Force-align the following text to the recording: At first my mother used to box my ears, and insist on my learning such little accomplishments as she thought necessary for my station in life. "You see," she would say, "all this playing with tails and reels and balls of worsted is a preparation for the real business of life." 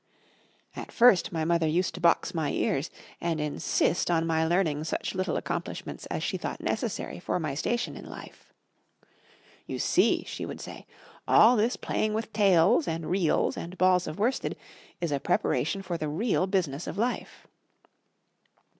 At 0.75 0.91
first 0.91 1.31
my 1.31 1.45
mother 1.45 1.67
used 1.67 1.93
to 1.93 2.01
box 2.01 2.33
my 2.33 2.49
ears, 2.51 2.89
and 3.21 3.39
insist 3.39 4.09
on 4.09 4.25
my 4.25 4.43
learning 4.47 4.83
such 4.83 5.13
little 5.13 5.37
accomplishments 5.37 6.07
as 6.07 6.23
she 6.23 6.37
thought 6.37 6.59
necessary 6.59 7.19
for 7.19 7.39
my 7.39 7.53
station 7.53 7.95
in 7.95 8.07
life. 8.09 8.51
"You 9.67 9.77
see," 9.77 10.23
she 10.25 10.43
would 10.43 10.59
say, 10.59 10.87
"all 11.27 11.55
this 11.55 11.75
playing 11.75 12.15
with 12.15 12.33
tails 12.33 12.87
and 12.87 13.11
reels 13.11 13.55
and 13.55 13.77
balls 13.77 14.07
of 14.07 14.17
worsted 14.17 14.57
is 14.99 15.11
a 15.11 15.19
preparation 15.19 15.83
for 15.83 15.99
the 15.99 16.09
real 16.09 16.47
business 16.47 16.87
of 16.87 16.97
life." 16.97 17.45